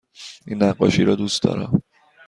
[0.47, 1.81] این نقاشی را دوست دارم.